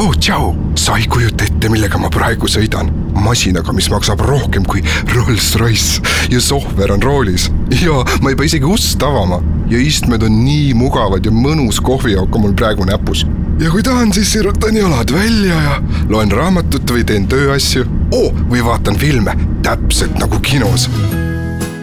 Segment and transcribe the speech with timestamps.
[0.00, 2.88] oh tšau, sa ei kujuta ette, millega ma praegu sõidan.
[3.20, 4.80] masinaga, mis maksab rohkem kui
[5.12, 6.00] Rolls-Royce.
[6.32, 7.50] Ja sohver on roolis.
[7.82, 9.42] Ja ma ei pea isegi ust avama.
[9.68, 13.26] Ja istmed on nii mugavad ja mõnus kohvijook on mul praegu näpus.
[13.60, 17.84] ja kui tahan, siis sirutan jalad välja ja loen raamatut või teen tööasju.
[18.10, 20.88] Oh, või vaatan filme, täpselt nagu kinos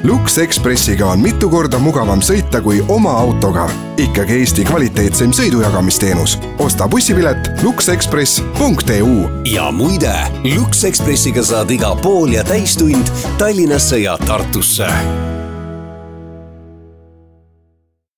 [0.04, 3.70] Lux Expressiga on mitu korda mugavam sõita kui oma autoga.
[3.98, 6.38] ikkagi Eesti kvaliteetseim sõidujagamisteenus.
[6.60, 9.30] osta bussipilet luxexpress.eu.
[9.54, 10.14] ja muide,
[10.56, 13.08] Lux Expressiga saad iga pool ja täistund
[13.38, 14.88] Tallinnasse ja Tartusse.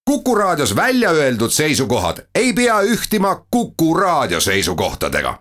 [0.06, 5.40] kuku raadios välja öeldud seisukohad ei pea ühtima Kuku raadio seisukohtadega.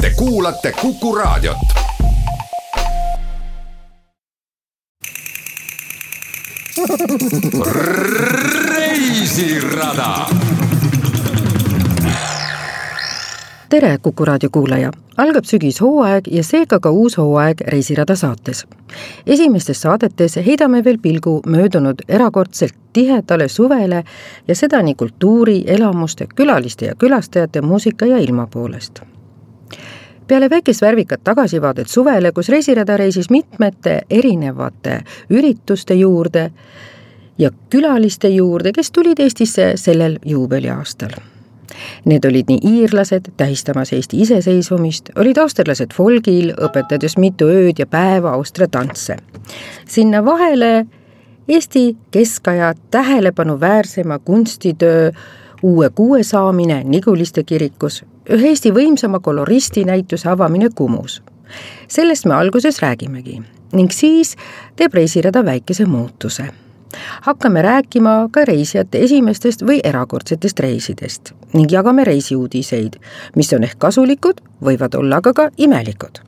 [0.00, 1.87] Te kuulate Kuku raadiot
[8.76, 10.26] reisirada.
[13.68, 18.66] tere, Kuku raadio kuulaja, algab sügishooaeg ja seega ka uus hooaeg Reisirada saates.
[19.26, 24.04] esimestes saadetes heidame veel pilgu möödunud erakordselt tihedale suvele
[24.48, 29.17] ja seda nii kultuuri, elamuste, külaliste ja külastajate, muusika ja ilma poolest
[30.28, 36.50] peale väikest värvikat tagasivaadet suvele, kus reisirada reisis mitmete erinevate ürituste juurde
[37.38, 41.16] ja külaliste juurde, kes tulid Eestisse sellel juubeliaastal.
[42.04, 48.32] Need olid nii iirlased tähistamas Eesti iseseisvumist, olid austerlased folgil, õpetades mitu ööd ja päeva
[48.34, 49.16] Austria tantse.
[49.86, 50.86] sinna vahele
[51.48, 55.10] Eesti keskaja tähelepanuväärsema kunstitöö
[55.62, 61.22] uue kuue saamine Niguliste kirikus ühe Eesti võimsama koloristi näituse avamine Kumus.
[61.88, 64.36] sellest me alguses räägimegi ning siis
[64.76, 66.48] teeb reisirada väikese muutuse.
[67.20, 72.96] hakkame rääkima ka reisijate esimestest või erakordsetest reisidest ning jagame reisiuudiseid,
[73.36, 76.18] mis on ehk kasulikud, võivad olla aga ka imelikud.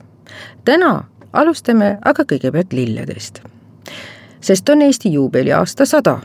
[0.65, 3.41] täna alustame aga kõigepealt lilledest.
[4.41, 6.19] sest on Eesti juubeliaasta sada,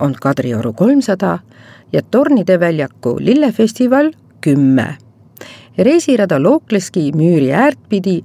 [0.00, 1.38] on Kadrioru kolmsada
[1.92, 5.03] ja Tornide väljaku lillefestival kümme
[5.78, 8.22] reisirada lookleski müüri äärt pidi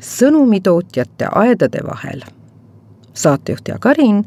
[0.00, 2.22] sõnumitootjate aedade vahel.
[3.14, 4.24] saatejuht Jaak Karin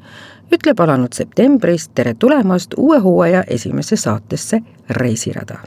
[0.53, 5.57] ütleb alanud septembris tere tulemast uue hooaja esimesse saatesse Reisirada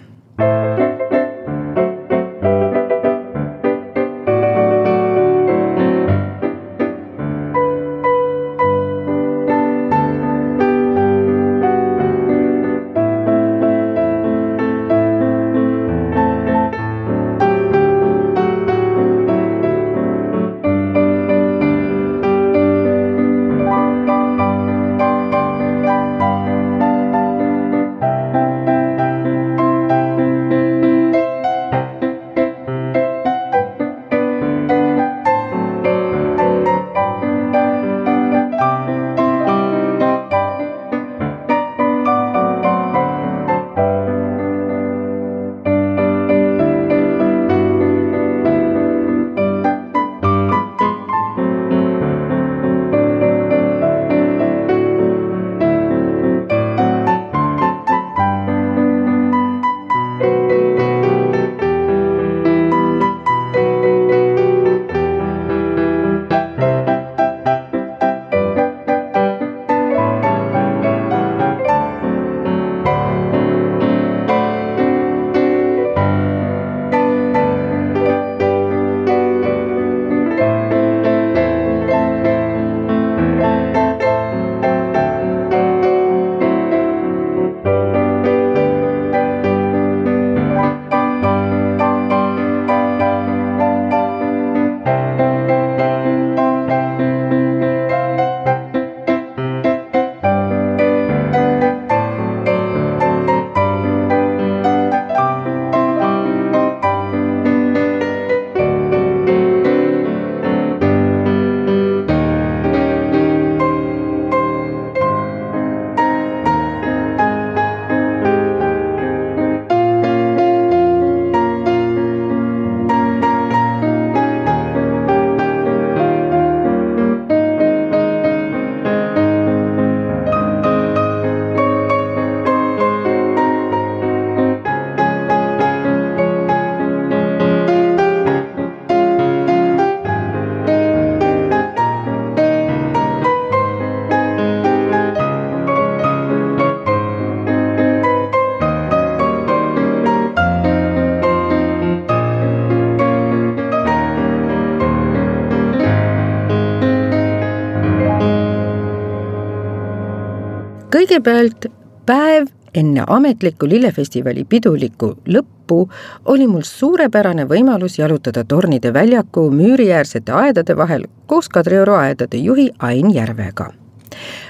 [161.29, 161.67] kõigepealt
[162.07, 165.91] päev enne ametliku lillefestivali pidulikku lõppu
[166.25, 173.15] oli mul suurepärane võimalus jalutada Tornide väljaku müüriäärsete aedade vahel koos Kadrioru aedade juhi Ain
[173.15, 173.73] Järvega.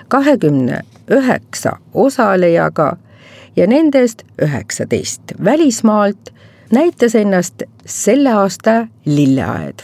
[0.08, 0.80] kahekümne
[1.10, 2.96] üheksa osalejaga
[3.56, 6.30] ja nendest üheksateist välismaalt
[6.72, 9.82] näitas ennast selle aasta lilleaed.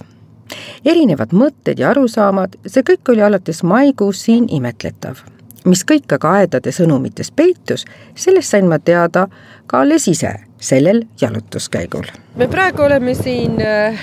[0.84, 5.33] erinevad mõtted ja arusaamad, see kõik oli alates maikuus siin imetletav
[5.64, 7.84] mis kõik aga aedade sõnumites peitus,
[8.14, 9.28] sellest sain ma teada
[9.66, 12.04] ka alles ise sellel jalutuskäigul.
[12.36, 14.00] me praegu oleme siin äh,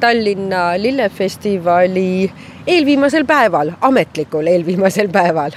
[0.00, 2.32] Tallinna lillefestivali
[2.66, 5.50] eelviimasel päeval, ametlikul eelviimasel päeval.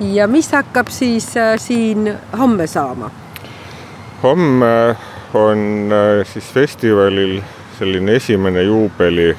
[0.00, 3.10] ja mis hakkab siis äh, siin homme saama?
[4.22, 4.96] homme
[5.34, 7.40] on äh, siis festivalil
[7.78, 9.36] selline esimene juubeli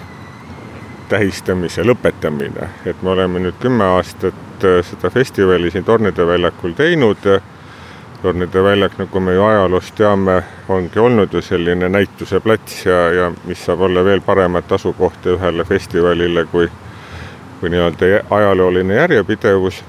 [1.11, 7.27] tähistamise lõpetamine, et me oleme nüüd kümme aastat äh, seda festivali siin Tornide väljakul teinud.
[8.21, 10.35] Tornide väljak, nagu me ju ajaloost teame,
[10.69, 16.45] ongi olnud ju selline näituseplats ja, ja mis saab olla veel paremat asukohta ühele festivalile
[16.51, 16.67] kui,
[17.59, 19.81] kui nii-öelda ajalooline järjepidevus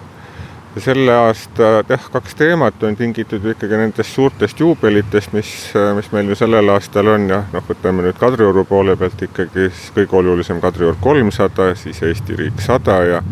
[0.80, 5.50] selle aasta jah, kaks teemat on tingitud ikkagi nendest suurtest juubelitest, mis,
[5.96, 9.90] mis meil ju sellel aastal on ja noh, võtame nüüd Kadrioru poole pealt ikkagi siis
[9.96, 13.22] kõige olulisem Kadriorg kolmsada, siis Eesti riik sada ja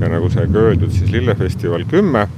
[0.00, 2.28] ja nagu sai ka öeldud, siis lillefestival kümme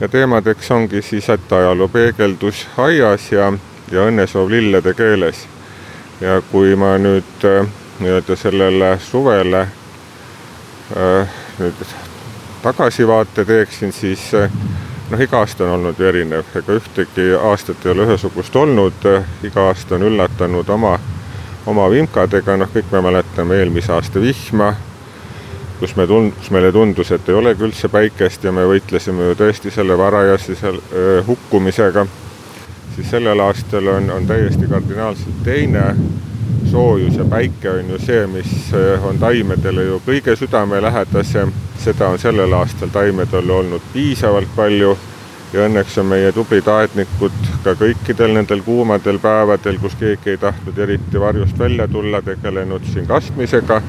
[0.00, 3.52] ja teemadeks ongi siis, et ajaloo peegeldus aias ja,
[3.92, 5.46] ja õnnesoov lillede keeles.
[6.20, 7.66] ja kui ma nüüd äh,
[8.00, 9.60] nii-öelda sellele suvele
[10.96, 12.07] äh, nüüd
[12.62, 14.50] tagasivaate teeksin, siis eh,
[15.10, 19.08] noh, iga aasta on olnud ju erinev, ega ühtegi aastat ei ole ühesugust olnud,
[19.46, 20.98] iga aasta on üllatanud oma,
[21.66, 24.72] oma vimkadega, noh, kõik me mäletame eelmise aasta vihma,
[25.80, 29.38] kus me tund-, kus meile tundus, et ei olegi üldse päikest ja me võitlesime ju
[29.38, 32.06] tõesti selle varajase seal öö, hukkumisega,
[32.96, 35.92] siis sellel aastal on, on täiesti kardinaalselt teine
[36.70, 38.72] soojus ja päike on ju see, mis
[39.02, 41.52] on taimedele ju kõige südamelähedasem.
[41.78, 44.96] Seda on sellel aastal taimedel olnud piisavalt palju.
[45.52, 50.78] Ja õnneks on meie tublid aednikud ka kõikidel nendel kuumadel päevadel, kus keegi ei tahtnud
[50.78, 53.82] eriti varjust välja tulla, tegelenud siin kastmisega.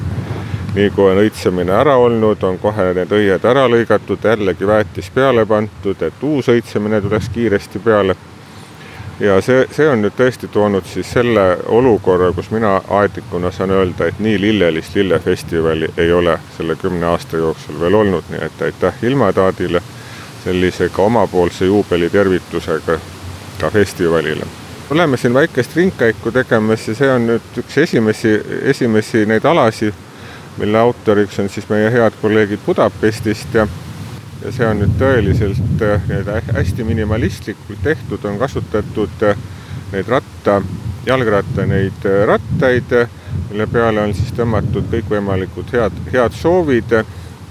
[0.74, 5.46] nii kui on õitsemine ära olnud, on kohe need õied ära lõigatud, jällegi väetis peale
[5.46, 8.14] pandud, et uus õitsemine tuleks kiiresti peale
[9.20, 14.08] ja see, see on nüüd tõesti toonud siis selle olukorra, kus mina aednikuna saan öelda,
[14.08, 19.02] et nii lillelist lillefestivali ei ole selle kümne aasta jooksul veel olnud, nii et aitäh
[19.02, 19.82] ilmataadile
[20.44, 22.98] sellise ka omapoolse juubelitervitusega
[23.60, 24.46] ka festivalile.
[24.90, 28.32] oleme siin väikest ringkäiku tegemas ja see on nüüd üks esimesi,
[28.62, 29.92] esimesi neid alasi,
[30.56, 33.68] mille autoriks on siis meie head kolleegid Budapestist ja
[34.44, 39.40] ja see on nüüd tõeliselt äh, nii-öelda hästi minimalistlikult tehtud, on kasutatud äh,
[39.92, 40.60] neid ratta,
[41.06, 42.94] jalgratta neid äh, rattaid,
[43.50, 46.94] mille peale on siis tõmmatud kõikvõimalikud head, head soovid,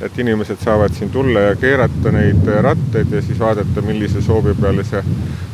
[0.01, 4.85] et inimesed saavad siin tulla ja keerata neid rattaid ja siis vaadata, millise soovi peale
[4.87, 5.03] see,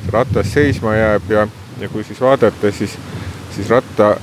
[0.06, 1.48] see ratas seisma jääb ja,
[1.82, 2.96] ja kui siis vaadata, siis,
[3.56, 4.16] siis ratta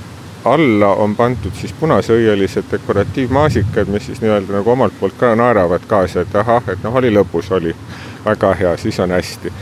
[0.45, 6.21] alla on pandud siis punaseõielised dekoratiivmaasikad, mis siis nii-öelda nagu omalt poolt ka naeravad kaasa,
[6.21, 7.75] et ahah, et noh, oli lõbus, oli
[8.25, 9.53] väga hea, siis on hästi.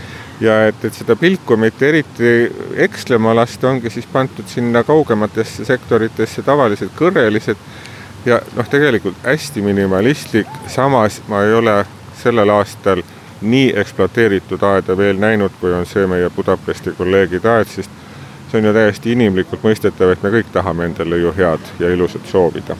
[0.41, 6.41] ja et, et seda pilku mitte eriti ekslema lasta, ongi siis pandud sinna kaugematesse sektoritesse
[6.41, 7.57] tavalised kõrrelised
[8.25, 11.83] ja noh, tegelikult hästi minimalistlik, samas ma ei ole
[12.23, 13.03] sellel aastal
[13.41, 18.00] nii ekspluateeritud aeda veel näinud, kui on see meie Budapesti kolleegide aed, sest
[18.51, 22.25] see on ju täiesti inimlikult mõistetav, et me kõik tahame endale ju head ja ilusat
[22.27, 22.75] soovida.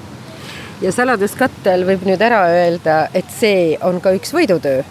[0.82, 4.84] ja saladuskattel võib nüüd ära öelda, et see on ka üks võidutöö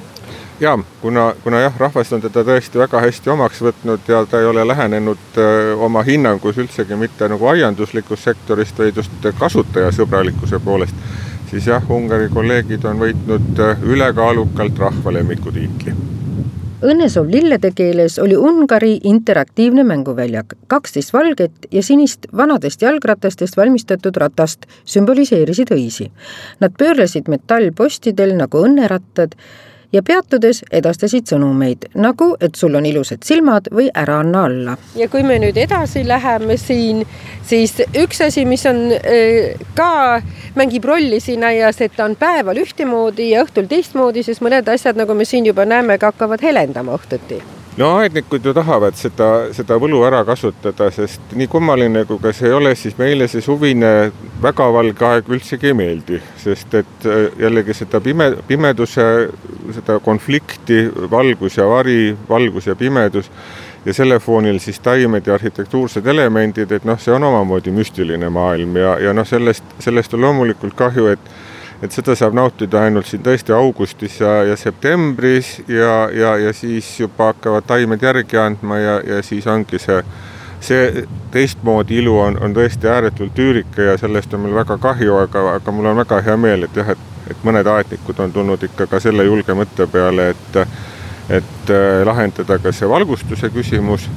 [0.61, 4.49] ja kuna, kuna jah, rahvas on teda tõesti väga hästi omaks võtnud ja ta ei
[4.49, 10.97] ole lähenenud öö, oma hinnangus üldsegi mitte nagu aianduslikust sektorist, vaid just kasutajasõbralikkuse poolest,
[11.51, 15.97] siis jah, Ungari kolleegid on võitnud ülekaalukalt rahvalemmiku tiitli
[16.81, 24.65] Õnnesoov lillede keeles oli Ungari interaktiivne mänguväljak, kaksteist valget ja sinist vanadest jalgratastest valmistatud ratast
[24.89, 26.07] sümboliseerisid õisi.
[26.65, 29.37] Nad pöörlesid metallpostidel nagu õnnerattad
[29.93, 34.77] ja peatudes edastasid sõnumeid nagu, et sul on ilusad silmad või ära anna alla.
[34.97, 37.05] ja kui me nüüd edasi läheme siin,
[37.47, 40.21] siis üks asi, mis on äh, ka,
[40.59, 44.99] mängib rolli siin aias, et ta on päeval ühtemoodi ja õhtul teistmoodi, sest mõned asjad,
[44.99, 47.43] nagu me siin juba näeme, ka hakkavad helendama õhtuti
[47.81, 52.51] no aednikud ju tahavad seda, seda võlu ära kasutada, sest nii kummaline kui ka see
[52.51, 54.11] ei ole, siis meile see suvine
[54.43, 59.07] väga valge aeg üldsegi ei meeldi, sest et äh, jällegi seda pime, pimeduse,
[59.77, 63.31] seda konflikti, valgus ja vari, valgus ja pimedus
[63.87, 68.77] ja selle foonil siis taimed ja arhitektuursed elemendid, et noh, see on omamoodi müstiline maailm
[68.77, 71.33] ja, ja noh, sellest, sellest on loomulikult kahju, et
[71.83, 76.89] et seda saab nautida ainult siin tõesti augustis ja, ja septembris ja, ja, ja siis
[77.01, 80.03] juba hakkavad taimed järgi andma ja, ja siis ongi see,
[80.61, 85.47] see teistmoodi ilu on, on tõesti ääretult üürike ja sellest on meil väga kahju, aga,
[85.57, 88.87] aga mul on väga hea meel, et jah, et, et mõned aetnikud on tulnud ikka
[88.91, 90.65] ka selle julge mõtte peale, et
[91.31, 94.09] et äh, lahendada ka see valgustuse küsimus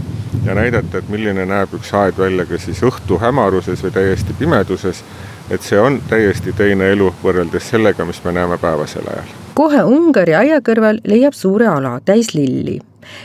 [0.46, 5.04] ja näidata, et milline näeb üks aed välja ka siis õhtu hämaruses või täiesti pimeduses.
[5.50, 9.36] Et see on täiesti teine elu võrreldes sellega, mis me näeme päevasel ajal.
[9.54, 12.80] kohe Ungari aia kõrval leiab suure ala täis lilli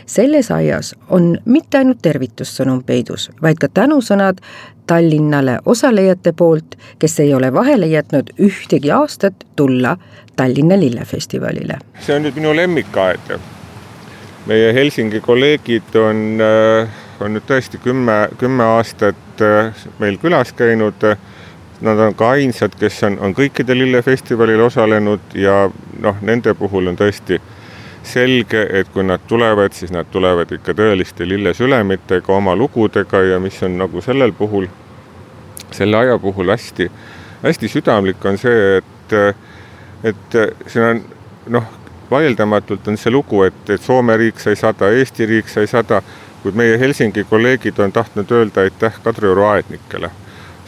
[0.07, 4.43] selles aias on mitte ainult tervitussõnum peidus, vaid ka tänusõnad
[4.89, 9.97] Tallinnale osalejate poolt, kes ei ole vahele jätnud ühtegi aastat tulla
[10.37, 11.79] Tallinna lillefestivalile.
[12.01, 13.39] see on nüüd minu lemmikaed
[14.49, 16.89] meie Helsingi kolleegid on, äh,
[17.21, 21.05] on nüüd tõesti kümme, kümme aastat äh, meil külas käinud.
[21.81, 25.69] Nad on ka ainsad, kes on, on kõikidel lillefestivalil osalenud ja
[26.03, 27.39] noh, nende puhul on tõesti
[28.03, 33.63] selge, et kui nad tulevad, siis nad tulevad ikka tõeliste lillesülemitega, oma lugudega ja mis
[33.63, 34.67] on nagu sellel puhul,
[35.71, 36.91] selle aja puhul hästi,
[37.43, 39.17] hästi südamlik, on see, et,
[40.11, 41.03] et siin on
[41.59, 41.75] noh,
[42.11, 46.01] vaieldamatult on see lugu, et, et Soome riik sai sada, Eesti riik sai sada,
[46.43, 50.11] kuid meie Helsingi kolleegid on tahtnud öelda aitäh Kadrioru aednikele.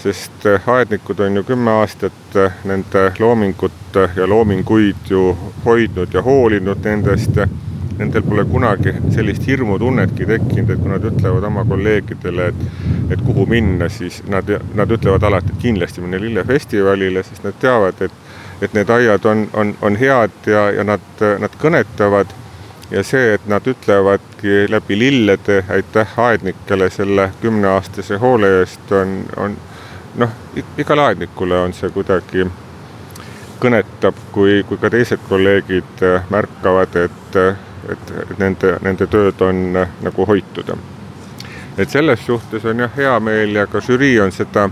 [0.03, 6.23] Sest eh, aednikud on ju kümme aastat eh, nende loomingut ja loominguid ju hoidnud ja
[6.23, 7.41] hoolinud nendest
[8.01, 12.63] nendel pole kunagi sellist hirmutunnetki tekkinud, et kui nad ütlevad oma kolleegidele, et,
[13.13, 18.01] et kuhu minna, siis nad, nad ütlevad alati, et kindlasti minna lillefestivalile, sest nad teavad,
[18.07, 18.17] et
[18.61, 21.05] et need aiad on, on, on head ja, ja nad,
[21.41, 22.33] nad kõnetavad.
[22.91, 29.55] Ja see, et nad ütlevadki läbi lillede aitäh aednikele selle kümneaastase hoole eest, on, on
[30.15, 30.35] noh,
[30.79, 32.47] igale aednikule on see kuidagi
[33.61, 40.27] kõnetab, kui, kui ka teised kolleegid märkavad, et, et, et nende, nende tööd on nagu
[40.27, 40.73] hoitud.
[41.79, 44.69] et selles suhtes on jah hea meel ja ka žürii on seda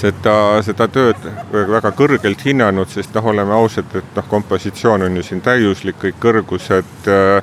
[0.00, 5.26] seda, seda tööd väga kõrgelt hinnanud, sest noh, oleme ausad, et noh, kompositsioon on ju
[5.26, 7.42] siin täiuslik, kõik kõrgused, äh,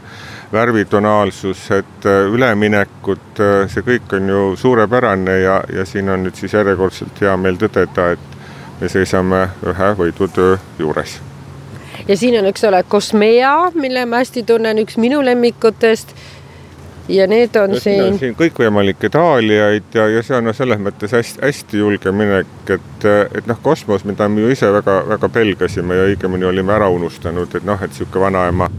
[0.51, 6.55] värvitonaalsused, äh, üleminekud, äh, see kõik on ju suurepärane ja, ja siin on nüüd siis
[6.55, 11.19] järjekordselt hea meel tõdeda, et me seisame ühe võidutöö juures.
[12.07, 16.15] ja siin on, eks ole, Cosmea, mille ma hästi tunnen, üks minu lemmikutest
[17.07, 18.19] ja need on ja siin.
[18.19, 23.09] siin kõikvõimalikke daaliaid ja, ja see on no selles mõttes hästi, hästi julge minek, et,
[23.35, 27.67] et noh, kosmos, mida me ju ise väga-väga pelgasime ja õigemini olime ära unustanud, et
[27.67, 28.71] noh, et sihuke vanaema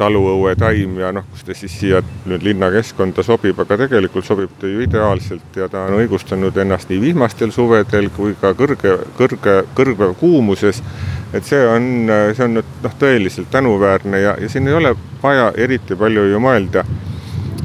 [0.00, 4.82] taluõuetaim ja noh, kus ta siis siia nüüd linnakeskkonda sobib, aga tegelikult sobib ta ju
[4.84, 10.82] ideaalselt ja ta on õigustanud ennast nii vihmastel suvedel kui ka kõrge, kõrge, kõrge kuumuses.
[11.32, 15.52] et see on, see on nüüd noh, tõeliselt tänuväärne ja, ja siin ei ole vaja
[15.56, 16.84] eriti palju ju mõelda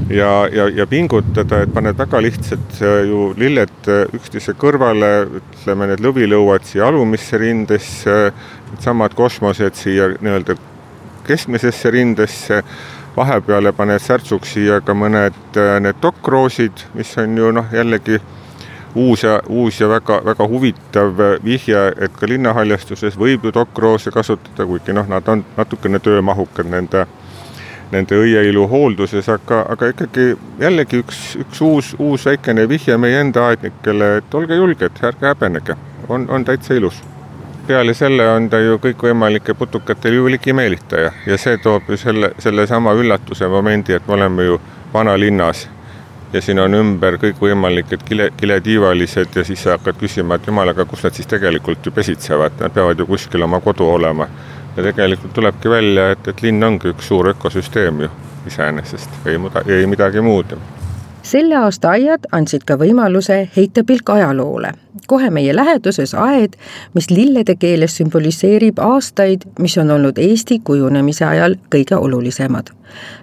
[0.09, 5.89] ja, ja, ja pingutada, et paned väga lihtsalt äh, ju lilled äh, üksteise kõrvale, ütleme
[5.89, 8.17] need lõvilõuad siia alumisse rindesse,
[8.71, 10.57] needsamad kosmosed siia nii-öelda
[11.27, 12.61] keskmisesse rindesse,
[13.17, 18.21] vahepeale paned särtsuks siia ka mõned äh, need dokkroosid, mis on ju noh, jällegi
[18.95, 24.65] uus ja, uus ja väga, väga huvitav vihje, et ka linnahaljastuses võib ju dokkroose kasutada,
[24.65, 27.05] kuigi noh, nad on natukene töömahukad nende
[27.91, 33.49] nende õieilu hoolduses, aga, aga ikkagi jällegi üks, üks uus, uus väikene vihje meie enda
[33.51, 35.77] aednikele, et olge julged, ärge häbenege,
[36.09, 37.01] on, on täitsa ilus.
[37.67, 42.93] Peale selle on ta ju kõikvõimalike putukate ju ligimeelitaja ja see toob ju selle, sellesama
[42.93, 44.59] üllatuse momendi, et me oleme ju
[44.93, 45.67] vanalinnas
[46.33, 50.85] ja siin on ümber kõikvõimalikud kile, kiletiivalised ja siis sa hakkad küsima, et jumal, aga
[50.89, 54.27] kus nad siis tegelikult ju pesitsevad, nad peavad ju kuskil oma kodu olema.
[54.75, 58.09] Ja tegelikult tulebki välja, et, et linn ongi üks suur ökosüsteem ju
[58.47, 60.57] iseenesest, ei muda, ei midagi muud.
[61.25, 64.71] Selle aasta aiad andsid ka võimaluse heita pilk ajaloole.
[65.07, 66.55] kohe meie läheduses aed,
[66.93, 72.69] mis lillede keeles sümboliseerib aastaid, mis on olnud Eesti kujunemise ajal kõige olulisemad.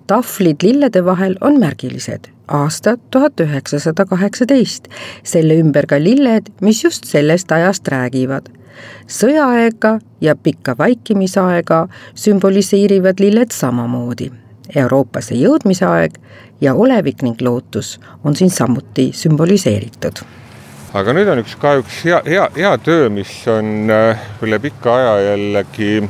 [0.07, 4.89] tahvlid lillede vahel on märgilised aasta tuhat üheksasada kaheksateist,
[5.23, 8.51] selle ümber ka lilled, mis just sellest ajast räägivad
[9.07, 14.33] sõjaaega ja pikka vaikimisaega sümboliseerivad lilled samamoodi.
[14.77, 16.19] Euroopasse jõudmise aeg
[16.61, 20.23] ja olevik ning lootus on siin samuti sümboliseeritud
[20.95, 24.97] aga nüüd on üks ka üks hea, hea, hea töö, mis on äh, üle pika
[24.97, 26.03] aja jällegi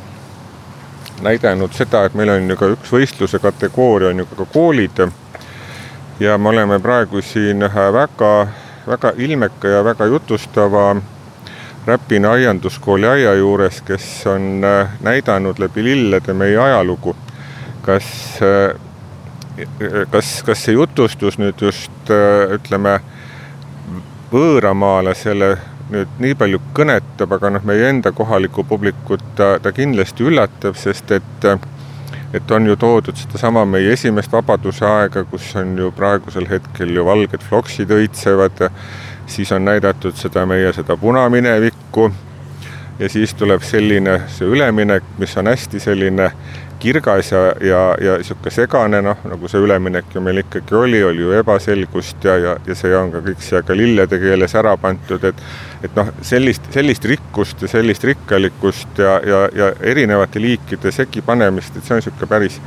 [1.23, 5.05] näidanud seda, et meil on ju ka üks võistluse kategooria on ju ka koolid.
[6.21, 8.33] ja me oleme praegu siin ühe väga,
[8.87, 10.97] väga ilmeka ja väga jutustava
[11.87, 17.17] Räpina aianduskooli aia juures, kes on äh, näidanud läbi lillede meie ajalugu.
[17.83, 18.07] Kas,
[18.43, 19.67] äh,
[20.11, 22.13] kas, kas see jutustus nüüd just
[22.57, 22.99] ütleme
[24.33, 25.53] võõramaalasele
[25.93, 31.13] nüüd nii palju kõnetab, aga noh, meie enda kohalikku publikut ta, ta kindlasti üllatab, sest
[31.19, 31.47] et
[32.33, 37.05] et on ju toodud sedasama meie esimest vabaduse aega, kus on ju praegusel hetkel ju
[37.05, 38.63] valged floksid õitsevad,
[39.29, 42.09] siis on näidatud seda meie seda punaminevikku
[42.99, 46.31] ja siis tuleb selline see üleminek, mis on hästi selline
[46.83, 51.23] kirgas ja, ja, ja niisugune segane, noh, nagu see üleminek ju meil ikkagi oli, oli
[51.23, 55.29] ju ebaselgust ja, ja, ja see on ka kõik siia ka lillede keeles ära pandud,
[55.31, 55.45] et
[55.83, 61.87] et noh, sellist, sellist rikkust ja sellist rikkalikkust ja, ja, ja erinevate liikide segipanemist, et
[61.87, 62.59] see on niisugune päris,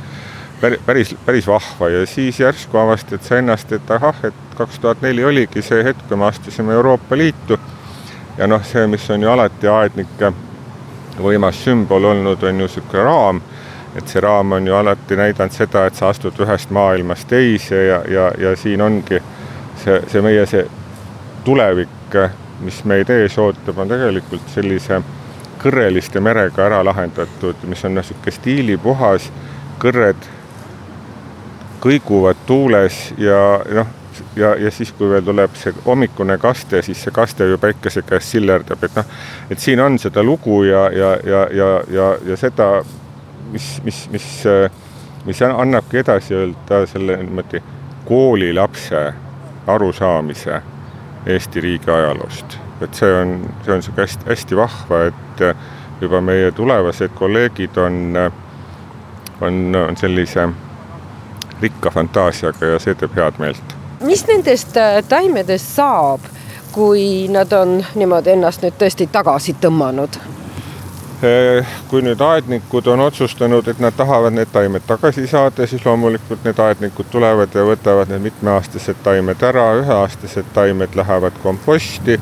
[0.86, 5.24] päris, päris vahva ja siis järsku avastad sa ennast, et ahah, et kaks tuhat neli
[5.24, 7.60] oligi see hetk, kui me astusime Euroopa Liitu.
[8.38, 10.32] Ja noh, see, mis on ju alati aednike
[11.22, 13.40] võimas sümbol olnud, on ju niisugune raam.
[13.96, 18.02] Et see raam on ju alati näidanud seda, et sa astud ühest maailmast teise ja,
[18.12, 19.22] ja, ja siin ongi
[19.80, 20.66] see, see meie see
[21.44, 22.18] tulevik,
[22.60, 25.00] mis meid ees ootab, on tegelikult sellise
[25.62, 29.30] kõrreliste merega ära lahendatud, mis on niisugune stiilipuhas,
[29.80, 30.28] kõrred
[31.80, 33.40] kõiguvad tuules ja
[33.80, 33.88] noh,
[34.36, 38.30] ja, ja siis, kui veel tuleb see hommikune kaste, siis see kaste ju päikese käes
[38.30, 39.10] sillerdab, et noh,
[39.50, 42.70] et siin on seda lugu ja, ja, ja, ja, ja, ja seda
[43.52, 44.28] mis, mis, mis,
[45.24, 47.62] mis annabki edasi öelda selle niimoodi
[48.04, 49.12] koolilapse
[49.66, 50.62] arusaamise
[51.26, 52.58] Eesti riigi ajaloost.
[52.80, 55.40] et see on, see on sihuke hästi, hästi vahva, et
[56.00, 58.18] juba meie tulevased kolleegid on,
[59.40, 59.56] on,
[59.88, 60.48] on sellise
[61.62, 63.76] rikka fantaasiaga ja see teeb head meelt.
[64.00, 66.20] Mis nendest äh, taimedest saab,
[66.72, 70.18] kui nad on niimoodi ennast nüüd tõesti tagasi tõmmanud?
[71.24, 76.44] Eh, kui nüüd aednikud on otsustanud, et nad tahavad need taimed tagasi saada, siis loomulikult
[76.44, 82.20] need aednikud tulevad ja võtavad need mitmeaastased taimed ära, üheaastased taimed lähevad komposti.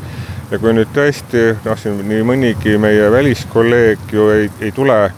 [0.50, 5.10] ja kui nüüd tõesti noh, siin nii mõnigi meie väliskolleeg ju ei, ei tule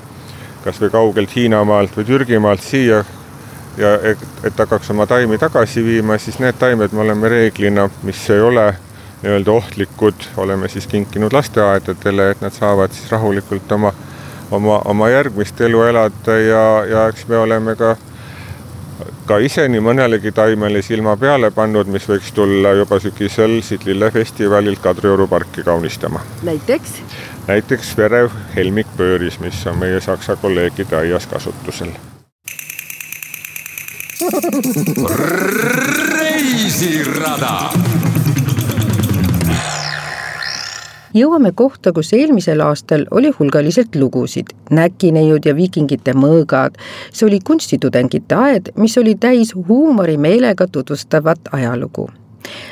[0.64, 3.02] kasvõi kaugelt Hiinamaalt või Türgimaalt siia
[3.76, 8.24] ja et, et hakkaks oma taimi tagasi viima, siis need taimed me oleme reeglina, mis
[8.30, 8.66] ei ole
[9.22, 13.92] nii-öelda ohtlikud, oleme siis kinkinud lasteaedadele, et nad saavad siis rahulikult oma,
[14.50, 17.96] oma, oma järgmist elu elada ja, ja eks me oleme ka
[19.26, 24.82] ka ise nii mõnelegi taimele silma peale pannud, mis võiks tulla juba sügisel siit lillefestivalilt
[24.82, 26.22] Kadrioru parki kaunistama.
[26.46, 27.00] näiteks?
[27.46, 31.90] näiteks verev helmikpööris, mis on meie saksa kolleegide aias kasutusel.
[36.12, 37.54] Reisirada
[41.16, 46.76] jõuame kohta, kus eelmisel aastal oli hulgaliselt lugusid, näkineiud ja viikingite mõõgad.
[47.12, 52.10] see oli kunstitudengite aed, mis oli täis huumorimeelega tutvustavat ajalugu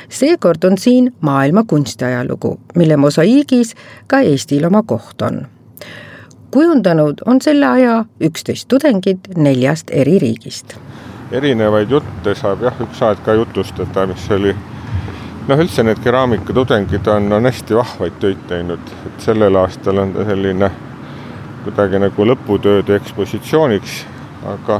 [0.09, 3.75] seekord on siin maailma kunstiajalugu, mille mosaiigis
[4.07, 5.47] ka Eestil oma koht on.
[6.51, 10.75] kujundanud on selle aja üksteist tudengit neljast eri riigist.
[11.31, 14.53] Erinevaid jutte saab jah, üks aed ka jutustada, mis oli
[15.47, 20.25] noh, üldse need keraamikatudengid on, on hästi vahvaid töid teinud, et sellel aastal on ta
[20.29, 20.69] selline
[21.65, 23.99] kuidagi nagu lõputööde ekspositsiooniks,
[24.53, 24.79] aga,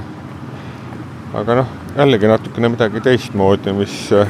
[1.41, 4.29] aga noh, jällegi natukene midagi teistmoodi, mis äh,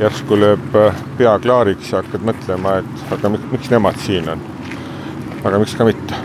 [0.00, 4.46] järsku lööb äh, pea klaariks ja hakkad mõtlema, et aga miks nemad siin on.
[5.42, 6.20] aga miks ka mitte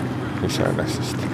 [0.45, 1.26] iseenesest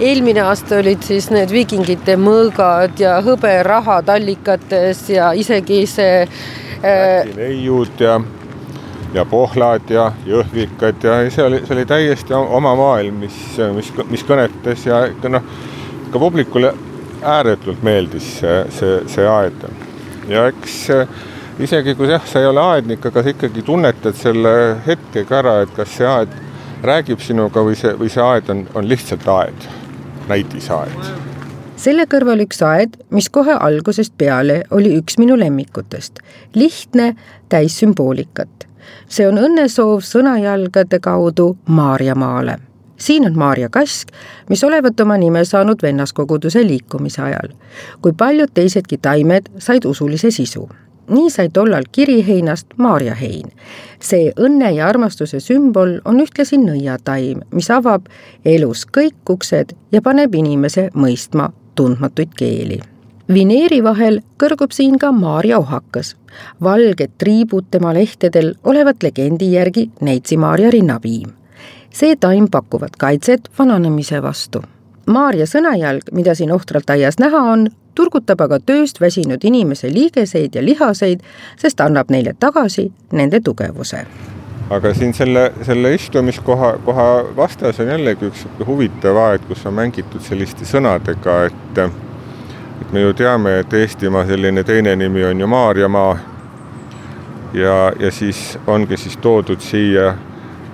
[0.00, 6.24] eelmine aasta olid siis need viikingite mõõgad ja hõberaha tallikates ja isegi see
[7.36, 8.18] neiud ja,
[9.14, 13.38] ja pohlad ja jõhvikad ja see oli, see oli täiesti oma maailm, mis,
[13.76, 15.46] mis, mis kõnetas ja ikka noh,
[16.10, 16.74] ka publikule
[17.24, 19.64] ääretult meeldis see, see, see aed.
[20.28, 20.80] ja eks
[21.64, 24.54] isegi kui jah, sa ei ole aednik, aga sa ikkagi tunnetad selle
[24.86, 26.34] hetkega ära, et kas see aed
[26.82, 29.70] räägib sinuga või see, või see aed on, on lihtsalt aed,
[30.28, 31.32] näidisaed
[31.84, 36.20] selle kõrval üks aed, mis kohe algusest peale oli üks minu lemmikutest.
[36.54, 37.16] lihtne,
[37.48, 38.68] täis sümboolikat.
[39.08, 42.58] see on õnnesoov sõnajalgade kaudu Maarjamaale.
[42.96, 44.08] siin on Maarja Kask,
[44.48, 47.48] mis olevat oma nime saanud vennaskoguduse liikumise ajal,
[48.00, 50.68] kui paljud teisedki taimed said usulise sisu.
[51.08, 53.52] Nii sai tollal kiriheinast Maarjahein.
[54.00, 58.06] see õnne ja armastuse sümbol on ühtlasi nõiataim, mis avab
[58.44, 62.80] elus kõik uksed ja paneb inimese mõistma tundmatuid keeli
[63.34, 66.16] vineeri vahel kõrgub siin ka Maarja ohakas.
[66.62, 71.32] valged triibud tema lehtedel olevat legendi järgi Neitsi Maarja rinnapiim
[71.94, 74.62] see taim pakuvad kaitset vananemise vastu.
[75.06, 80.62] Maarja sõnajalg, mida siin ohtralt aias näha on, turgutab aga tööst väsinud inimese liigeseid ja
[80.64, 81.20] lihaseid,
[81.60, 84.06] sest annab neile tagasi nende tugevuse.
[84.70, 90.22] aga siin selle, selle istumiskoha, koha vastas on jällegi üks huvitav aed, kus on mängitud
[90.24, 91.82] selliste sõnadega, et
[92.80, 96.18] et me ju teame, et Eestimaa selline teine nimi on ju Maarjamaa
[97.54, 100.14] ja, ja siis ongi siis toodud siia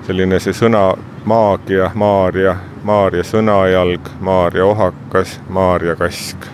[0.07, 6.47] selline see sõna maagia, Maarja, Maarja sõnajalg, Maarja ohakas, Maarja kask.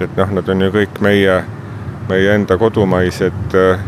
[0.00, 1.42] et noh, nad on ju kõik meie,
[2.08, 3.82] meie enda kodumaised äh,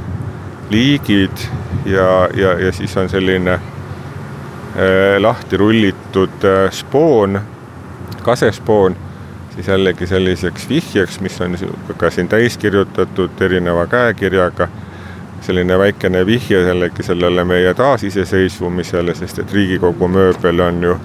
[0.70, 1.46] liigid
[1.86, 7.40] ja, ja, ja siis on selline äh, lahti rullitud äh, spoon,
[8.22, 8.96] kasespoon,
[9.54, 11.58] siis jällegi selliseks vihjeks, mis on
[11.96, 14.68] ka siin täis kirjutatud erineva käekirjaga
[15.44, 20.96] selline väikene vihje jällegi sellele meie taasiseseisvumisele, sest et Riigikogu mööbel on ju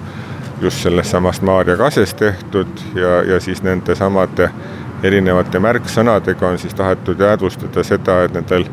[0.62, 4.50] just sellest samast Maarja kasest tehtud ja, ja siis nende samade
[5.02, 8.66] erinevate märksõnadega on siis tahetud jäädvustada seda, et nendel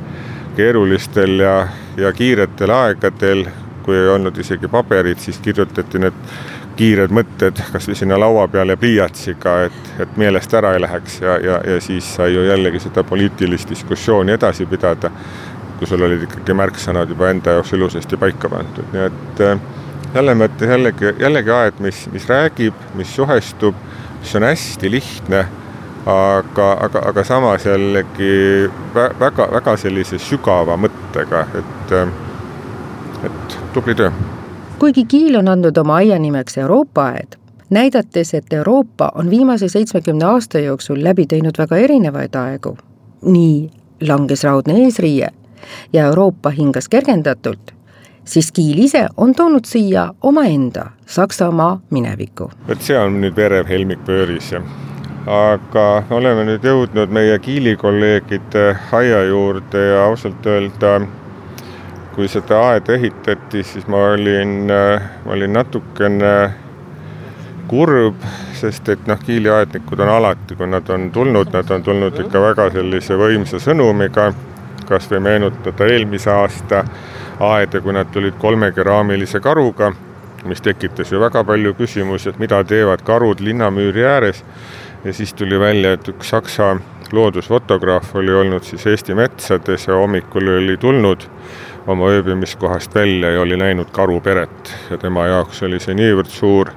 [0.55, 1.55] keerulistel ja,
[1.97, 3.45] ja kiiretel aegadel,
[3.83, 6.23] kui ei olnud isegi paberit, siis kirjutati need
[6.77, 11.37] kiired mõtted kas või sinna laua peale pliiatsiga, et, et meelest ära ei läheks ja,
[11.41, 15.11] ja, ja siis sai ju jällegi seda poliitilist diskussiooni edasi pidada
[15.77, 19.59] kui sul olid ikkagi märksõnad juba enda jaoks ilusasti paika pandud, nii et äh,
[20.13, 23.77] selles mõttes jällegi, jällegi aed, mis, mis räägib, mis suhestub,
[24.21, 25.43] mis on hästi lihtne,
[26.07, 28.31] aga, aga, aga samas jällegi
[28.95, 34.11] väga, väga sellise sügava mõttega, et, äh, et tubli töö.
[34.79, 37.37] kuigi Kiil on andnud oma aianimeks Euroopa aed,
[37.69, 42.77] näidates, et Euroopa on viimase seitsmekümne aasta jooksul läbi teinud väga erinevaid aegu,
[43.21, 43.69] nii
[44.07, 45.29] langes raudne eesriie
[45.93, 47.73] ja Euroopa hingas kergendatult,
[48.25, 52.51] siis Kiil ise on toonud siia omaenda Saksamaa mineviku.
[52.67, 54.61] vot see on nüüd verev helmikpööris ja
[55.27, 61.01] aga oleme nüüd jõudnud meie Kiili kolleegide aia juurde ja ausalt öelda,
[62.15, 64.71] kui seda aeda ehitati, siis ma olin,
[65.25, 66.33] ma olin natukene
[67.67, 68.23] kurb,
[68.55, 72.41] sest et noh, Kiili aednikud on alati, kui nad on tulnud, nad on tulnud ikka
[72.41, 74.31] väga sellise võimsa sõnumiga
[74.87, 76.83] kas või meenutada eelmise aasta
[77.39, 79.91] aeda, kui nad tulid kolme keraamilise karuga,
[80.47, 84.43] mis tekitas ju väga palju küsimusi, et mida teevad karud linnamüüri ääres.
[85.03, 86.75] ja siis tuli välja, et üks Saksa
[87.11, 91.27] loodusfotograaf oli olnud siis Eesti metsades ja hommikul oli tulnud
[91.87, 96.71] oma ööbimiskohast välja ja oli näinud karuperet ja tema jaoks oli see niivõrd suur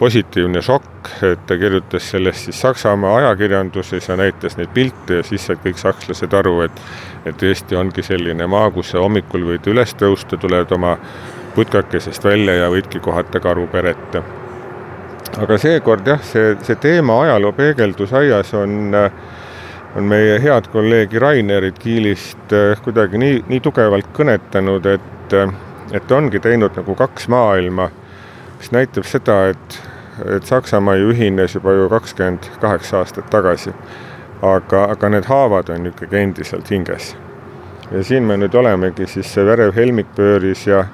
[0.00, 5.44] positiivne šokk, et ta kirjutas sellest siis Saksamaa ajakirjanduses ja näitas neid pilte ja siis
[5.46, 6.82] said kõik sakslased aru, et
[7.26, 10.96] et Eesti ongi selline maa, kus sa hommikul võid üles tõusta, tuled oma
[11.54, 14.16] putkakesest välja ja võidki kohata karuperet.
[15.38, 18.94] aga seekord jah, see, see teema ajaloo peegeldus aias on
[19.96, 22.52] on meie head kolleegi Rainerit Kiilist
[22.84, 25.34] kuidagi nii, nii tugevalt kõnetanud, et,
[25.92, 27.88] et ongi teinud nagu kaks maailma,
[28.58, 29.80] mis näitab seda, et
[30.26, 33.72] et Saksamaa ju ühines juba ju kakskümmend kaheksa aastat tagasi.
[34.42, 37.16] Aga, aga need haavad on ikkagi endiselt hinges.
[37.90, 40.84] ja siin me nüüd olemegi siis see verev helmikpööris ja,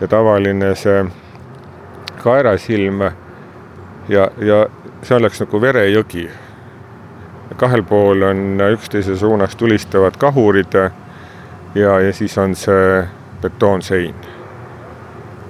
[0.00, 1.04] ja tavaline see
[2.22, 3.02] kaerasilm
[4.08, 4.66] ja, ja
[5.02, 6.28] see oleks nagu verejõgi.
[7.56, 10.74] kahel pool on üksteise suunas tulistavad kahurid
[11.74, 13.02] ja, ja siis on see
[13.42, 14.14] betoonsein.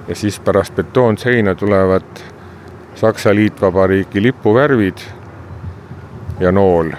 [0.09, 2.25] ja siis pärast betoonseina tulevad
[2.95, 4.99] Saksa Liitvabariigi lipuvärvid
[6.41, 6.91] ja nool.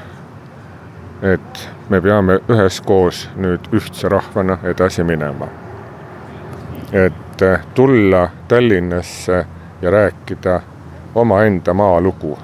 [1.21, 5.47] Et me peame üheskoos nüüd ühtse rahvana edasi minema.
[6.93, 9.45] et eh, tulla Tallinnasse
[9.81, 10.61] ja rääkida
[11.15, 12.37] omaenda maalugu.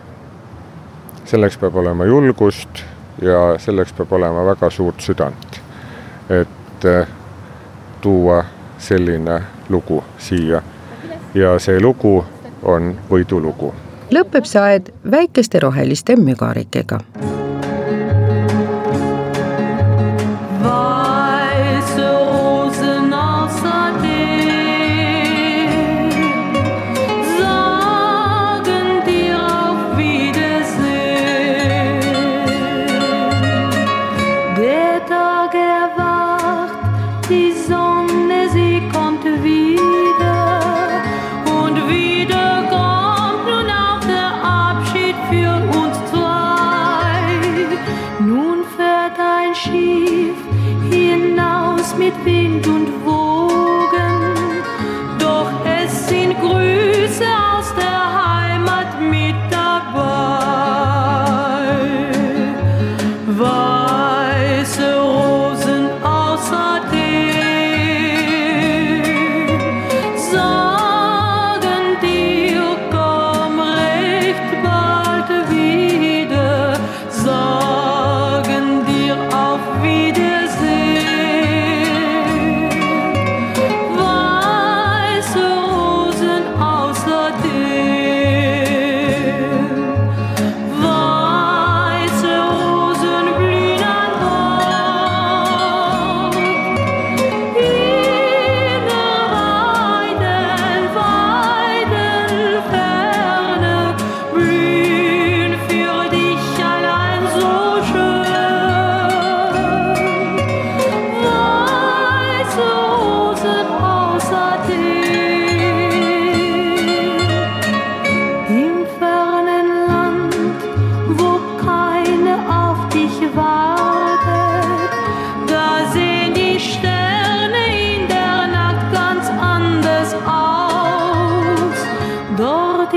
[1.26, 2.84] selleks peab olema julgust
[3.22, 5.62] ja selleks peab olema väga suurt südant,
[6.30, 7.08] et eh,
[8.02, 8.46] tuua
[8.78, 10.62] selline lugu siia
[11.34, 12.26] ja see lugu
[12.64, 13.74] on võidulugu.
[14.12, 17.00] lõpeb see aed väikeste roheliste mügarikega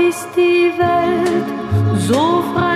[0.09, 1.47] ist die Welt
[2.07, 2.66] so fremd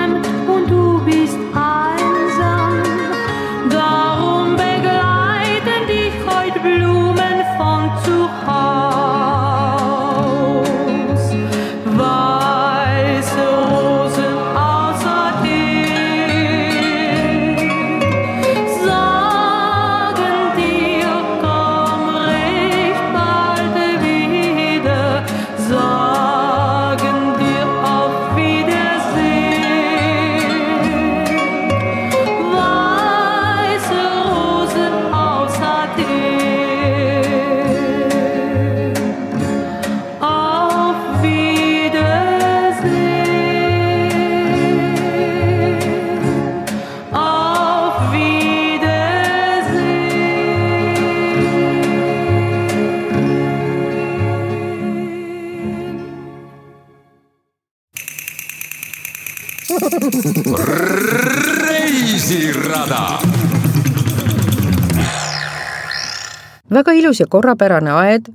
[66.73, 68.31] väga ilus ja korrapärane aed,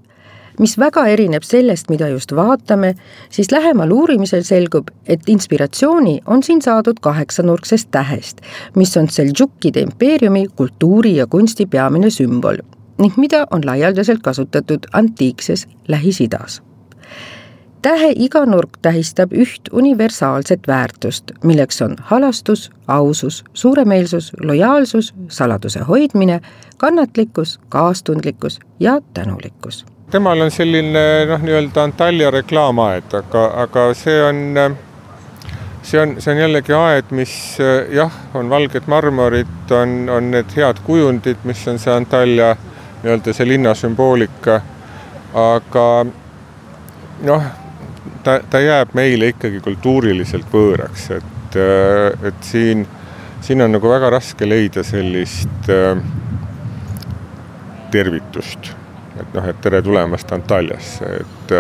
[0.60, 2.94] mis väga erineb sellest, mida just vaatame,
[3.30, 8.40] siis lähemal uurimisel selgub, et inspiratsiooni on siin saadud kaheksanurksest tähest,
[8.74, 12.62] mis on Seldžukkide impeeriumi kultuuri ja kunsti peamine sümbol
[12.98, 16.62] ning mida on laialdaselt kasutatud antiikses Lähis-Idas.
[17.82, 26.40] Tähe iga nurk tähistab üht universaalset väärtust, milleks on halastus, ausus, suuremeelsus, lojaalsus, saladuse hoidmine,
[26.76, 29.86] kannatlikkus, kaastundlikkus ja tänulikkus.
[30.10, 34.76] temal on selline noh, nii-öelda Antalya reklaamaed, aga, aga see on,
[35.82, 37.34] see on, see on jällegi aed, mis
[37.92, 42.54] jah, on valged marmorid, on, on need head kujundid, mis on see Antalya
[43.02, 44.60] nii-öelda see linna sümboolika.
[45.34, 46.06] aga
[47.26, 47.48] noh,
[48.22, 51.58] ta, ta jääb meile ikkagi kultuuriliselt võõraks, et,
[52.30, 52.86] et siin,
[53.40, 55.98] siin on nagu väga raske leida sellist äh,
[57.96, 58.72] tervitust.
[59.20, 61.52] et noh, et tere tulemast Antalyasse, et,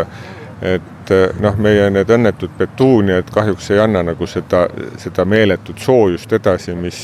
[0.68, 4.66] et noh, meie need õnnetud petuuniad kahjuks ei anna nagu seda,
[5.00, 6.98] seda meeletut soojust edasi, mis,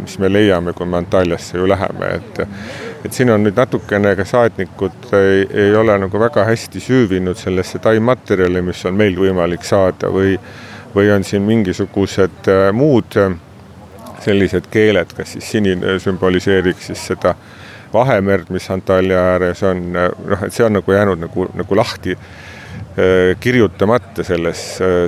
[0.00, 2.42] mis me leiame, kui me Antalyasse ju läheme, et
[3.04, 7.78] et siin on nüüd natukene ka saatnikud ei, ei ole nagu väga hästi süüvinud sellesse
[7.84, 10.38] taimaterjali, mis on meil võimalik saada või,
[10.94, 13.36] või on siin mingisugused äh, muud äh,
[14.24, 17.34] sellised keeled, kas siis sinine sümboliseeriks siis seda
[17.94, 23.34] Vahemerd, mis Antalya ääres on, noh, et see on nagu jäänud nagu, nagu lahti äh,
[23.40, 24.64] kirjutamata selles,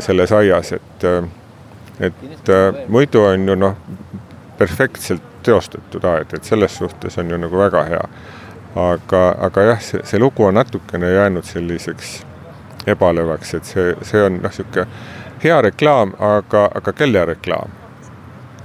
[0.07, 1.09] selles aias, et,
[2.01, 2.53] et
[2.89, 3.77] muidu on ju noh,
[4.59, 8.09] perfektselt teostatud aed, et selles suhtes on ju nagu väga hea.
[8.77, 12.11] aga, aga jah, see, see lugu on natukene jäänud selliseks
[12.87, 14.85] ebalevaks, et see, see on noh, niisugune
[15.45, 17.73] hea reklaam, aga, aga kelle reklaam?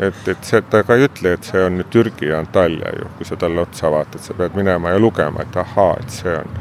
[0.02, 3.28] Et, et see, ta ka ei ütle, et see on nüüd Türgi Antalya ju, kui
[3.28, 6.56] sa talle otsa vaatad, sa pead minema ja lugema, et ahaa, et see on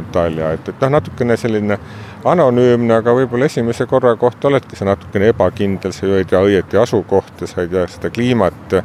[0.00, 1.78] Antalya, et, et noh, natukene selline
[2.26, 6.80] anonüümne, aga võib-olla esimese korra kohta oledki sa natukene ebakindel, sa ju ei tea õieti
[6.80, 8.80] asukohta, sa ei tea seda kliimat.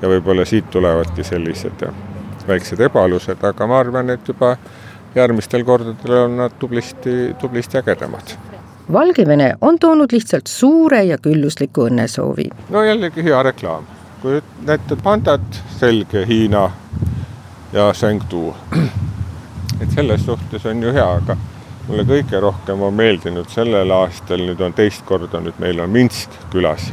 [0.00, 1.82] Ja võib-olla siit tulevadki sellised
[2.48, 4.54] väiksed ebalused, aga ma arvan, et juba
[5.14, 8.49] järgmistel kordadel on nad tublisti, tublisti ägedamad.
[8.92, 12.48] Valgevene on toonud lihtsalt suure ja küllusliku õnnesoovi.
[12.70, 13.84] no jällegi hea reklaam.
[14.22, 16.70] kui näitab pandat, selge Hiina
[17.72, 18.56] ja Chengdu.
[19.82, 21.36] et selles suhtes on ju hea, aga
[21.88, 26.34] mulle kõige rohkem on meeldinud sellel aastal, nüüd on teist korda, nüüd meil on Minsk
[26.50, 26.90] külas.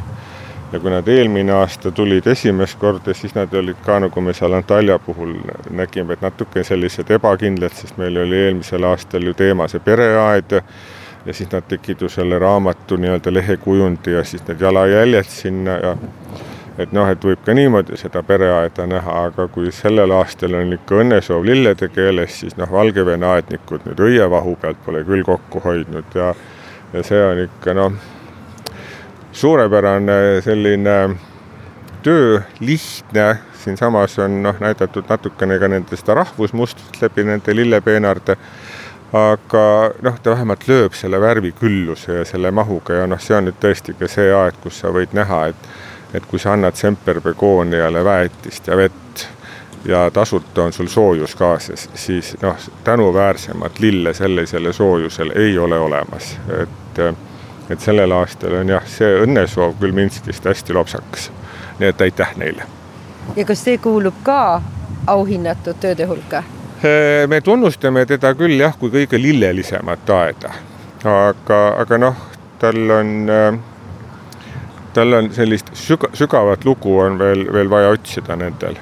[0.72, 4.54] ja kui nad eelmine aasta tulid esimest korda, siis nad olid ka, nagu me seal
[4.54, 5.34] Antalya puhul
[5.70, 10.62] nägime, et natuke sellised ebakindlad, sest meil oli eelmisel aastal ju teema see pereaed
[11.28, 15.96] ja siis nad tegid ju selle raamatu nii-öelda lehekujundi ja siis need jalajäljed sinna ja
[16.78, 21.02] et noh, et võib ka niimoodi seda pereaeda näha, aga kui sellel aastal on ikka
[21.02, 26.34] õnnesoov lillede keeles, siis noh, Valgevene aednikud nüüd õievahu pealt pole küll kokku hoidnud ja
[26.94, 27.98] ja see on ikka noh,
[29.36, 30.98] suurepärane selline
[32.04, 33.28] töö, lihtne,
[33.64, 38.38] siinsamas on noh, näidatud natukene ka nende seda rahvusmustrist läbi nende lillepeenarde,
[39.14, 39.64] aga
[40.02, 43.96] noh, ta vähemalt lööb selle värvikülluse ja selle mahuga ja noh, see on nüüd tõesti
[44.00, 45.70] ka see aeg, kus sa võid näha, et
[46.16, 49.28] et kui sa annad semperbegooniale väetist ja vett
[49.86, 56.38] ja tasuta on sul soojus kaasas, siis noh, tänuväärsemat lille sellisele soojusele ei ole olemas,
[56.62, 57.16] et
[57.70, 61.32] et sellel aastal on jah, see õnnesoov küll Minskist hästi lopsakas.
[61.80, 62.64] nii et aitäh neile.
[63.36, 64.62] ja kas see kuulub ka
[65.08, 66.44] auhinnatud tööde hulka?
[67.28, 70.52] Me tunnustame teda küll jah, kui kõige lillelisemat aeda,
[71.04, 72.22] aga, aga noh,
[72.62, 73.58] tal on äh,
[74.98, 78.78] tal on sellist süga, sügavat lugu on veel, veel vaja otsida nendel,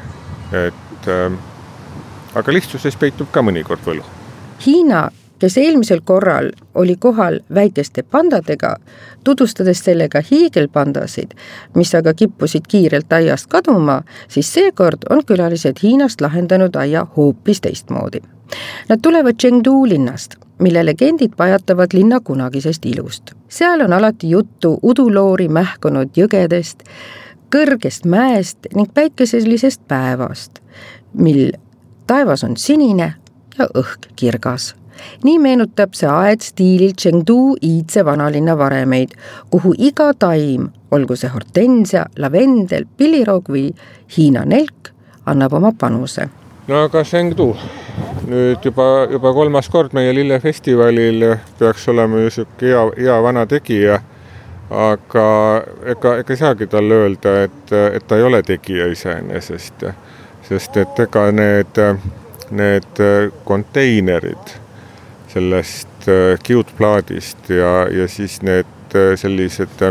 [0.55, 1.35] et äh,
[2.39, 4.05] aga lihtsuses peitub ka mõnikord võlu.
[4.65, 8.75] Hiina, kes eelmisel korral oli kohal väikeste pandadega,
[9.23, 11.35] tutvustades sellega hiigelpandasid,
[11.75, 18.21] mis aga kippusid kiirelt aiast kaduma, siis seekord on külalised Hiinast lahendanud aia hoopis teistmoodi.
[18.89, 23.31] Nad tulevad Chengdu linnast mille legendid pajatavad linna kunagisest ilust.
[23.49, 26.83] seal on alati juttu uduloori mähkunud jõgedest,
[27.55, 30.59] kõrgest mäest ning päikeselisest päevast,
[31.13, 31.51] mil
[32.07, 33.13] taevas on sinine
[33.57, 34.75] ja õhk kirgas.
[35.23, 39.15] Nii meenutab see aed stiilil Chengdu iidse vanalinna varemeid,
[39.51, 43.69] kuhu iga taim, olgu see hortensia, lavendel, pilliroog või
[44.17, 44.91] Hiina nelk,
[45.25, 46.29] annab oma panuse.
[46.67, 47.51] No aga Chengdu,
[48.25, 51.27] nüüd juba, juba kolmas kord meie lillefestivalil
[51.59, 54.01] peaks olema ju sihuke hea, hea vana tegija.
[54.65, 55.25] aga
[55.85, 59.85] ega, ega ei saagi talle öelda, et, et ta ei ole tegija iseenesest,
[60.47, 61.81] sest et ega need,
[62.49, 63.01] need
[63.45, 64.55] konteinerid
[65.35, 66.07] sellest
[66.47, 69.81] kiudplaadist ja, ja siis need sellised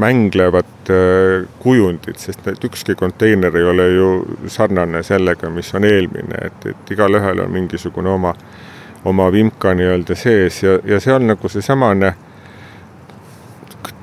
[0.00, 4.08] mänglevad äh, kujundit, sest et ükski konteiner ei ole ju
[4.48, 8.34] sarnane sellega, mis on eelmine, et, et igalühel on mingisugune oma,
[9.04, 12.14] oma vimka nii-öelda sees ja, ja see on nagu seesamane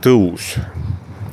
[0.03, 0.57] tõus.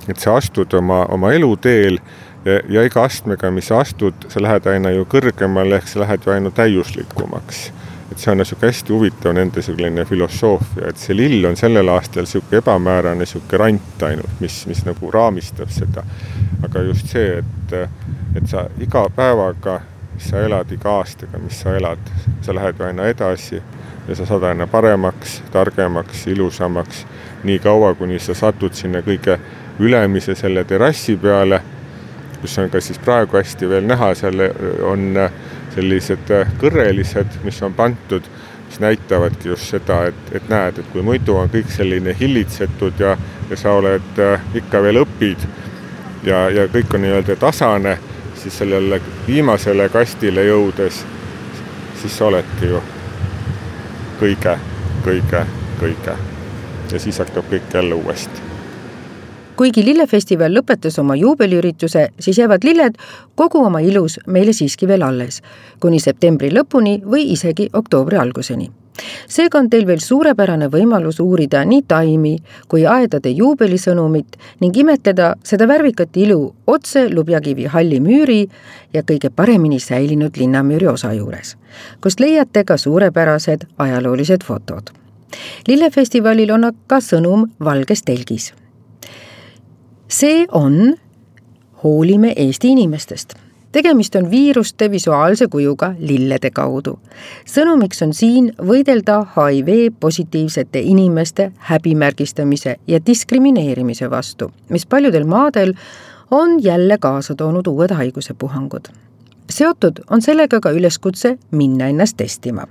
[0.08, 1.98] et sa astud oma, oma eluteel
[2.44, 6.24] ja, ja iga astmega, mis sa astud, sa lähed aina ju kõrgemale, ehk sa lähed
[6.26, 7.68] ju aina täiuslikumaks
[8.14, 12.22] et see on niisugune hästi huvitav nende selline filosoofia, et see lill on sellel aastal
[12.22, 16.04] niisugune ebamäärane, niisugune rant ainult, mis, mis nagu raamistab seda.
[16.64, 17.74] aga just see, et,
[18.38, 19.80] et sa iga päevaga,
[20.14, 23.58] mis sa elad, iga aastaga, mis sa elad, sa lähed ju aina edasi
[24.08, 27.04] ja sa saad aina paremaks, targemaks, ilusamaks,
[27.44, 29.40] nii kaua, kuni sa satud sinna kõige
[29.82, 31.60] ülemise selle terrassi peale,
[32.40, 34.46] kus on ka siis praegu hästi veel näha, seal
[34.86, 35.32] on äh,
[35.74, 38.26] sellised äh, kõrrelised, mis on pandud,
[38.68, 43.16] mis näitavadki just seda, et, et näed, et kui muidu on kõik selline hillitsetud ja,
[43.50, 45.46] ja sa oled äh, ikka veel õpid
[46.26, 47.98] ja, ja kõik on nii-öelda tasane,
[48.40, 51.04] siis sellele viimasele kastile jõudes,
[52.00, 52.82] siis sa oledki ju
[54.20, 54.58] kõige,
[55.04, 55.46] kõige,
[55.80, 56.18] kõige.
[56.92, 58.53] ja siis hakkab kõik jälle uuesti
[59.56, 62.96] kuigi lillefestival lõpetas oma juubeliürituse, siis jäävad lilled
[63.34, 65.42] kogu oma ilus meile siiski veel alles,
[65.80, 68.70] kuni septembri lõpuni või isegi oktoobri alguseni
[69.28, 72.34] seega on teil veel suurepärane võimalus uurida nii taimi
[72.70, 78.40] kui aedade juubelisõnumit ning imetleda seda värvikat ilu otse Lubjakivi halli müüri
[78.94, 81.56] ja kõige paremini säilinud linnamüüri osa juures,
[82.00, 84.90] kust leiate ka suurepärased ajaloolised fotod.
[85.68, 88.52] lillefestivalil on ka sõnum valges telgis
[90.14, 90.94] see on
[91.84, 93.34] Hoolime Eesti inimestest
[93.72, 96.98] tegemist on viiruste visuaalse kujuga lillede kaudu.
[97.54, 105.74] sõnumiks on siin võidelda HIV positiivsete inimeste häbimärgistamise ja diskrimineerimise vastu, mis paljudel maadel
[106.30, 108.88] on jälle kaasa toonud uued haigusepuhangud.
[109.50, 112.66] seotud on sellega ka üleskutse minna ennast testima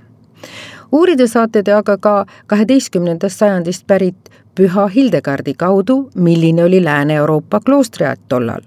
[0.94, 2.14] uurida saate te aga ka
[2.46, 8.62] kaheteistkümnendast sajandist pärit Püha Hildegardi kaudu, milline oli Lääne-Euroopa kloostriaed tollal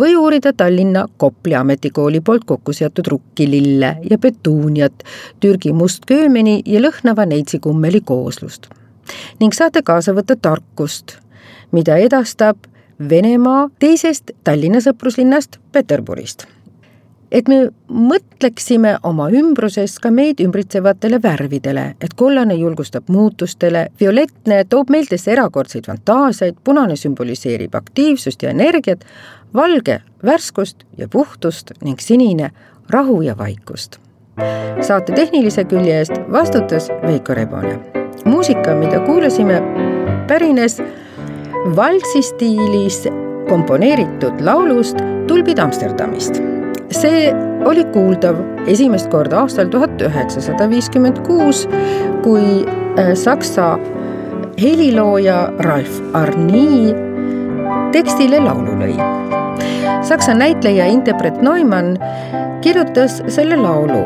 [0.00, 5.04] või uurida Tallinna Kopli ametikooli poolt kokku seatud rukkilille ja petuuniat,
[5.40, 8.66] Türgi mustköömeni ja lõhnava neitsikummeli kooslust.
[9.40, 11.18] ning saate kaasa võtta tarkust,
[11.72, 12.56] mida edastab
[13.10, 16.57] Venemaa teisest Tallinna sõpruslinnast Peterburist
[17.30, 17.58] et me
[17.88, 25.88] mõtleksime oma ümbruses ka meid ümbritsevatele värvidele, et kollane julgustab muutustele, violettne toob meeldesse erakordseid
[25.88, 29.04] fantaasiaid, punane sümboliseerib aktiivsust ja energiat,
[29.54, 32.50] valge värskust ja puhtust ning sinine
[32.90, 33.98] rahu ja vaikust.
[34.80, 37.78] saate tehnilise külje eest vastutas Veiko Rebane.
[38.24, 39.62] muusika, mida kuulasime,
[40.28, 40.80] pärines
[41.76, 43.08] valsi stiilis
[43.48, 46.57] komponeeritud laulust Tulbid Amsterdamist
[46.90, 47.28] see
[47.68, 51.66] oli kuuldav esimest korda aastal tuhat üheksasada viiskümmend kuus,
[52.24, 52.64] kui
[52.98, 53.76] äh, saksa
[54.60, 56.94] helilooja Ralf Arni
[57.92, 58.96] tekstile laulu lõi.
[60.02, 61.98] Saksa näitleja interpret Neumann
[62.64, 64.02] kirjutas selle laulu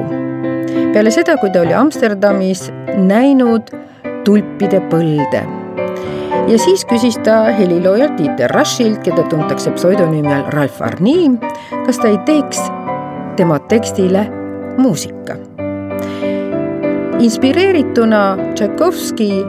[0.92, 3.72] peale seda, kui ta oli Amsterdamis näinud
[4.26, 5.44] tulpide põlde
[6.48, 11.30] ja siis küsis ta heliloojalt Dieter Raschilt, keda tuntakse pseudonüümi all Ralf Arni,
[11.86, 12.60] kas ta ei teeks
[13.36, 14.26] tema tekstile
[14.78, 15.36] muusika.
[17.22, 19.44] inspireerituna Tšaikovski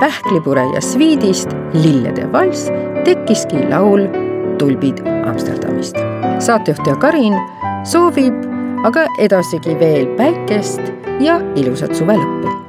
[0.00, 2.70] Pähklipure ja Sviidist Lillede valss
[3.04, 4.08] tekkiski laul
[4.58, 5.96] Tulbid Amsterdamist.
[6.38, 7.34] saatejuht Karin
[7.84, 8.34] soovib
[8.84, 12.63] aga edasigi veel päikest ja ilusat suve lõppu